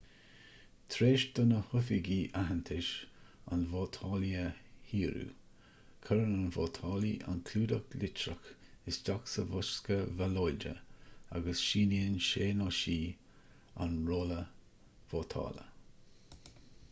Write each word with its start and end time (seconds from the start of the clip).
tar 0.91 1.03
éis 1.07 1.23
do 1.39 1.43
na 1.49 1.57
hoifigigh 1.71 2.21
aitheantas 2.39 2.87
an 3.55 3.65
vótálaí 3.73 4.29
a 4.43 4.45
fhíorú 4.93 5.25
cuireann 6.07 6.31
an 6.39 6.47
vótálaí 6.55 7.11
an 7.33 7.43
clúdach 7.49 7.93
litreach 8.03 8.49
isteach 8.93 9.29
sa 9.33 9.45
bhosca 9.51 9.97
ballóide 10.23 10.73
agus 11.41 11.63
síníonn 11.67 12.17
sé/sí 12.29 12.97
an 13.87 13.93
rolla 14.11 14.41
vótála 15.13 15.69